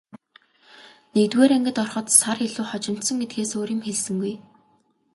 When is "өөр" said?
3.57-3.69